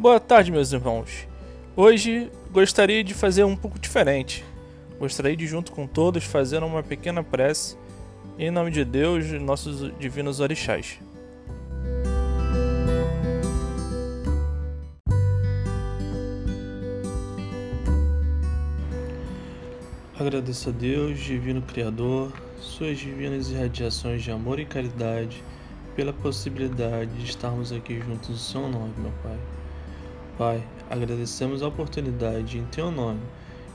[0.00, 1.26] Boa tarde, meus irmãos.
[1.74, 4.44] Hoje gostaria de fazer um pouco diferente.
[4.96, 7.76] Gostaria de, junto com todos, fazer uma pequena prece
[8.38, 11.00] em nome de Deus nossos divinos orixás.
[20.16, 25.42] Agradeço a Deus, Divino Criador, Suas divinas irradiações de amor e caridade,
[25.96, 29.36] pela possibilidade de estarmos aqui juntos em Seu nome, meu Pai.
[30.38, 33.18] Pai, agradecemos a oportunidade em Teu nome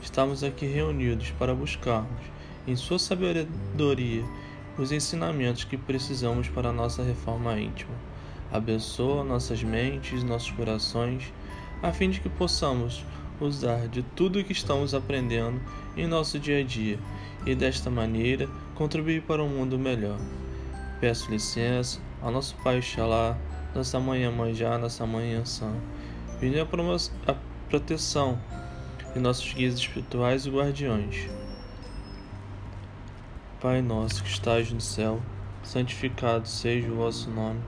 [0.00, 2.22] estarmos aqui reunidos para buscarmos,
[2.66, 4.24] em Sua sabedoria,
[4.78, 7.92] os ensinamentos que precisamos para a nossa reforma íntima.
[8.50, 11.30] Abençoa nossas mentes, nossos corações,
[11.82, 13.04] a fim de que possamos
[13.38, 15.60] usar de tudo o que estamos aprendendo
[15.94, 16.98] em nosso dia a dia
[17.44, 20.18] e desta maneira contribuir para um mundo melhor.
[20.98, 23.36] Peço licença ao nosso Pai Xalá,
[23.74, 25.70] nossa Mãe Amanjá, nossa Mãe Ansã
[26.40, 26.60] Pedindo
[27.26, 27.34] a
[27.70, 28.38] proteção
[29.14, 31.28] de nossos guias espirituais e guardiões.
[33.60, 35.22] Pai nosso que estás no céu,
[35.62, 37.60] santificado seja o vosso nome.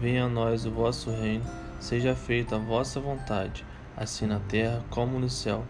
[0.00, 1.44] Venha a nós o vosso reino.
[1.78, 3.64] Seja feita a vossa vontade,
[3.96, 5.64] assim na terra como no céu.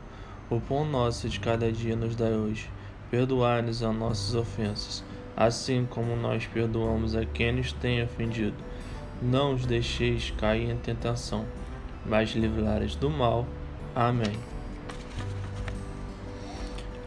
[0.49, 2.71] O pão nosso de cada dia nos dai hoje.
[3.11, 5.05] Perdoai-nos as nossas ofensas,
[5.37, 8.57] assim como nós perdoamos a quem nos tem ofendido.
[9.21, 11.45] Não os deixeis cair em tentação
[12.05, 13.47] mas livrai-nos do mal.
[13.95, 14.37] Amém.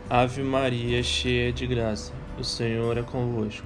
[0.10, 3.66] Ave Maria, cheia de graça, o Senhor é convosco.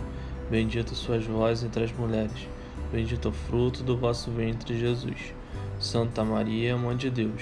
[0.50, 2.48] Bendita sois vós entre as mulheres,
[2.92, 5.34] bendito o fruto do vosso ventre, Jesus.
[5.80, 7.42] Santa Maria, Mãe de Deus,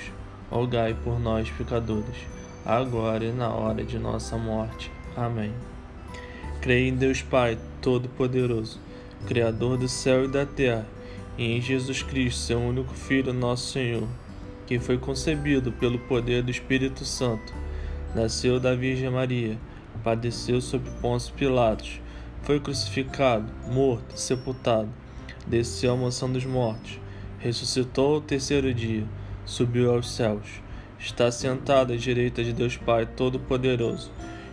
[0.49, 2.15] rogai por nós, pecadores,
[2.65, 4.89] agora e na hora de nossa morte.
[5.17, 5.53] Amém.
[6.61, 8.79] Creio em Deus Pai, Todo-Poderoso,
[9.27, 10.85] Criador do céu e da terra
[11.37, 14.07] em Jesus Cristo, seu único Filho, nosso Senhor,
[14.67, 17.53] que foi concebido pelo poder do Espírito Santo,
[18.13, 19.57] nasceu da Virgem Maria,
[20.03, 21.99] padeceu sob Pôncio Pilatos,
[22.43, 24.89] foi crucificado, morto, sepultado,
[25.47, 26.99] desceu à mansão dos mortos,
[27.39, 29.03] ressuscitou ao terceiro dia,
[29.43, 30.61] subiu aos céus,
[30.99, 34.11] está sentado à direita de Deus Pai Todo-Poderoso,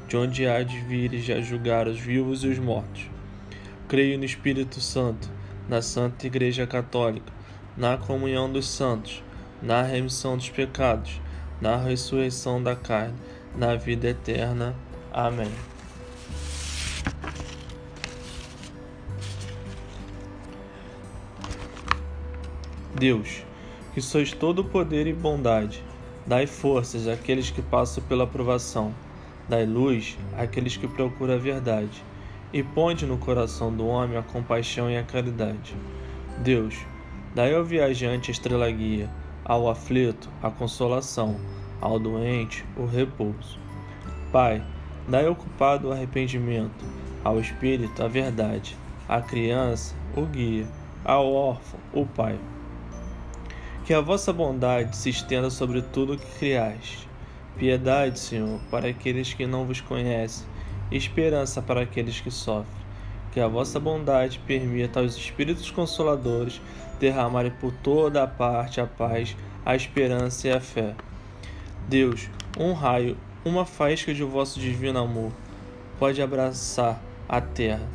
[0.09, 3.06] de onde há de vir e já julgar os vivos e os mortos.
[3.87, 5.40] Creio no Espírito Santo
[5.70, 7.32] na Santa Igreja Católica,
[7.76, 9.22] na comunhão dos santos,
[9.62, 11.20] na remissão dos pecados,
[11.60, 13.14] na ressurreição da carne,
[13.54, 14.75] na vida eterna.
[15.12, 15.53] Amém.
[22.97, 23.44] Deus,
[23.94, 25.84] que sois todo poder e bondade,
[26.26, 28.92] dai forças àqueles que passam pela provação,
[29.48, 32.10] dai luz àqueles que procuram a verdade
[32.53, 35.77] e ponde no coração do homem a compaixão e a caridade.
[36.38, 36.75] Deus,
[37.34, 39.09] dai ao viajante a estrela guia,
[39.44, 41.37] ao aflito a consolação,
[41.81, 43.59] ao doente o repouso.
[44.33, 44.62] Pai,
[45.09, 46.84] dai ao culpado o arrependimento,
[47.25, 48.77] ao espírito a verdade,
[49.09, 50.67] à criança o guia,
[51.05, 52.38] ao órfão o pai.
[53.84, 57.09] Que a vossa bondade se estenda sobre tudo o que criaste.
[57.56, 60.47] Piedade, Senhor, para aqueles que não vos conhecem
[60.91, 62.81] esperança para aqueles que sofrem.
[63.33, 66.61] Que a vossa bondade permita aos Espíritos Consoladores
[66.99, 70.95] derramarem por toda a parte a paz, a esperança e a fé.
[71.89, 75.33] Deus, um raio, uma faísca de vosso divino amor,
[75.99, 77.89] pode abraçar a terra,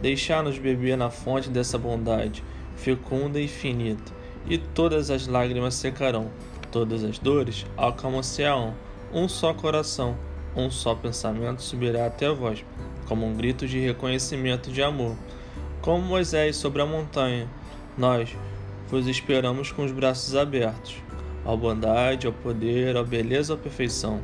[0.00, 2.42] deixar-nos beber na fonte dessa bondade,
[2.76, 4.12] fecunda e infinita,
[4.48, 6.30] e todas as lágrimas secarão,
[6.70, 8.74] todas as dores acalmar-se-ão,
[9.12, 10.16] um só coração
[10.56, 12.64] um só pensamento subirá até vós,
[13.06, 15.14] como um grito de reconhecimento de amor.
[15.82, 17.46] Como Moisés sobre a montanha,
[17.96, 18.34] nós
[18.88, 20.96] vos esperamos com os braços abertos.
[21.44, 24.20] Ao bondade, ao poder, à beleza, à perfeição.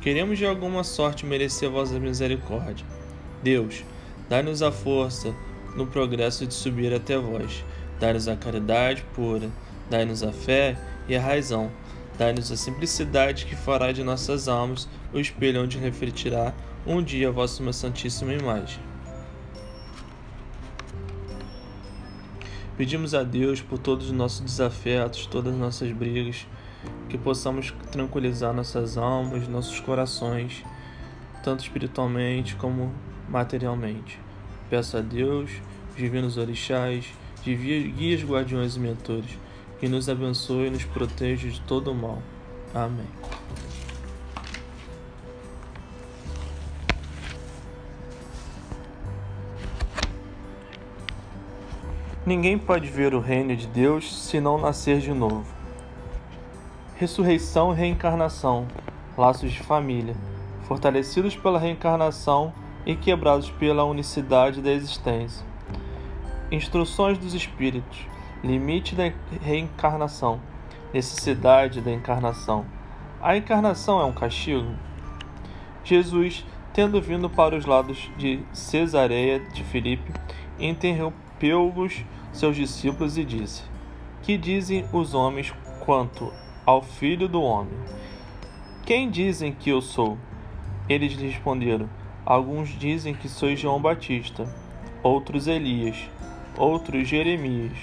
[0.00, 2.84] Queremos de alguma sorte merecer vossa misericórdia.
[3.42, 3.84] Deus,
[4.28, 5.34] dai-nos a força
[5.76, 7.64] no progresso de subir até vós.
[7.98, 9.48] Dai-nos a caridade pura,
[9.88, 10.76] dai-nos a fé
[11.08, 11.70] e a razão
[12.18, 16.52] Dai-nos a simplicidade que fará de nossas almas o espelho onde refletirá
[16.84, 18.80] um dia a vossa santíssima imagem.
[22.76, 26.46] Pedimos a Deus por todos os nossos desafetos, todas as nossas brigas,
[27.08, 30.64] que possamos tranquilizar nossas almas, nossos corações,
[31.44, 32.92] tanto espiritualmente como
[33.28, 34.18] materialmente.
[34.68, 35.50] Peço a Deus,
[35.96, 37.06] divinos orixás,
[37.44, 39.38] guias, guardiões e mentores,
[39.78, 42.22] que nos abençoe e nos proteja de todo o mal.
[42.74, 43.06] Amém.
[52.26, 55.46] Ninguém pode ver o reino de Deus se não nascer de novo.
[56.96, 58.66] Ressurreição e reencarnação,
[59.16, 60.14] laços de família,
[60.64, 62.52] fortalecidos pela reencarnação
[62.84, 65.46] e quebrados pela unicidade da existência.
[66.50, 68.06] Instruções dos Espíritos,
[68.42, 69.10] limite da
[69.42, 70.40] reencarnação,
[70.92, 72.64] necessidade da encarnação.
[73.20, 74.74] A encarnação é um castigo?
[75.82, 80.12] Jesus, tendo vindo para os lados de Cesareia de Filipe,
[80.58, 83.62] interrompeu-os seus discípulos e disse:
[84.22, 86.32] Que dizem os homens quanto
[86.64, 87.74] ao filho do homem?
[88.84, 90.16] Quem dizem que eu sou?
[90.88, 91.88] Eles lhe responderam:
[92.24, 94.46] Alguns dizem que sois João Batista,
[95.02, 95.96] outros Elias,
[96.56, 97.76] outros Jeremias,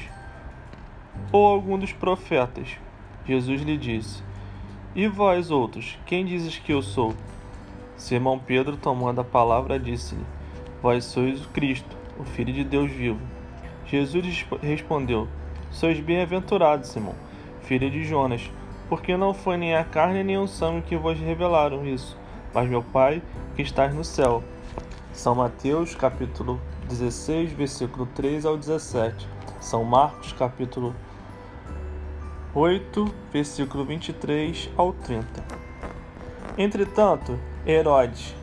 [1.31, 2.77] ou algum dos profetas.
[3.25, 4.24] Jesus lhe disse:
[4.95, 7.13] E vós outros, quem dizes que eu sou?
[7.98, 10.25] Simão Pedro, tomando a palavra, disse-lhe:
[10.81, 13.22] Vós sois o Cristo, o Filho de Deus vivo.
[13.86, 15.27] Jesus respondeu:
[15.72, 17.16] Sois bem-aventurado, Simão,
[17.62, 18.50] filho de Jonas,
[18.89, 22.18] porque não foi nem a carne nem o sangue que vos revelaram isso,
[22.54, 23.21] mas meu Pai
[23.56, 24.44] que estás no céu.
[25.13, 29.28] São Mateus, capítulo 16, versículo 3 ao 17.
[29.62, 30.94] São Marcos, capítulo
[32.57, 35.44] 8, versículo 23 ao 30.
[36.57, 37.38] Entretanto,
[37.68, 38.34] Herodes,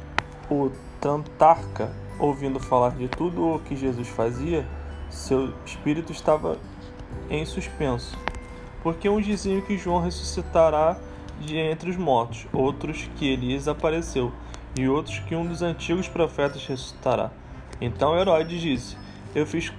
[0.50, 0.70] o
[1.00, 4.66] Tantarca, ouvindo falar de tudo o que Jesus fazia,
[5.08, 6.58] seu espírito estava
[7.30, 8.18] em suspenso.
[8.82, 10.98] Porque uns diziam que João ressuscitará
[11.40, 14.30] de entre os mortos, outros que Elias apareceu
[14.78, 17.30] e outros que um dos antigos profetas ressuscitará.
[17.80, 18.94] Então Herodes disse:
[19.34, 19.72] Eu fiz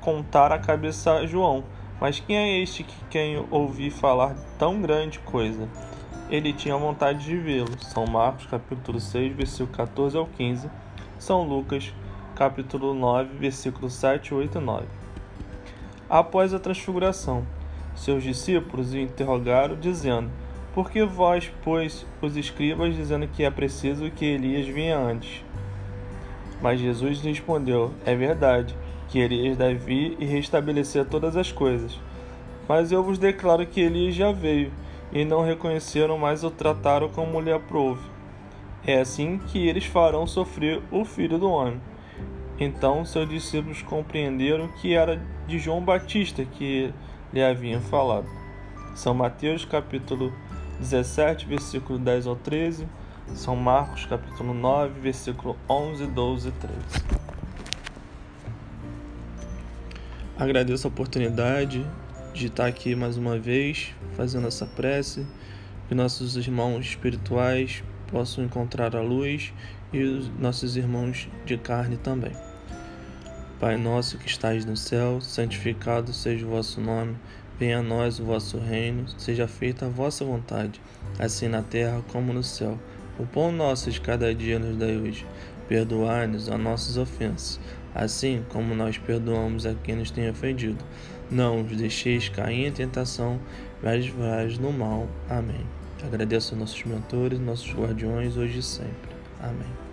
[0.00, 1.62] contar a cabeça a João,
[2.00, 5.68] mas quem é este que quem ouvi falar tão grande coisa?
[6.30, 7.78] Ele tinha vontade de vê-lo.
[7.80, 10.70] São Marcos, capítulo 6, versículo 14 ao 15.
[11.18, 11.92] São Lucas,
[12.34, 14.86] capítulo 9, versículos 7, 8 e 9.
[16.08, 17.44] Após a transfiguração,
[17.94, 20.30] seus discípulos o interrogaram, dizendo:
[20.72, 25.44] por que vós, pois, os escribas, dizendo que é preciso que Elias venha antes?
[26.62, 28.76] Mas Jesus respondeu: É verdade
[29.10, 31.98] que Elias deve vir e restabelecer todas as coisas.
[32.68, 34.72] Mas eu vos declaro que Elias já veio,
[35.12, 38.08] e não reconheceram, mas o trataram como lhe aprouve.
[38.86, 41.80] É assim que eles farão sofrer o filho do homem.
[42.58, 46.92] Então seus discípulos compreenderam que era de João Batista que
[47.32, 48.28] lhe haviam falado.
[48.94, 50.32] São Mateus capítulo
[50.78, 52.86] 17, versículo 10 ao 13,
[53.34, 57.19] São Marcos, capítulo 9, versículo 11, 12 e 13.
[60.40, 61.86] Agradeço a oportunidade
[62.32, 65.26] de estar aqui mais uma vez, fazendo essa prece,
[65.86, 69.52] que nossos irmãos espirituais possam encontrar a luz
[69.92, 72.32] e os nossos irmãos de carne também.
[73.60, 77.16] Pai nosso que estais no céu, santificado seja o vosso nome.
[77.58, 80.80] Venha a nós o vosso reino, seja feita a vossa vontade,
[81.18, 82.78] assim na terra como no céu.
[83.18, 85.26] O pão nosso de cada dia nos dai hoje.
[85.68, 87.60] Perdoai-nos as nossas ofensas,
[87.94, 90.84] assim como nós perdoamos a quem nos tem ofendido.
[91.30, 93.38] Não os deixeis cair em tentação,
[93.82, 95.08] mas livrai no mal.
[95.28, 95.66] Amém.
[96.02, 99.14] Agradeço aos nossos mentores, nossos guardiões, hoje e sempre.
[99.40, 99.89] Amém.